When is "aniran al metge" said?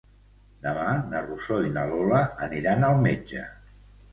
2.49-3.45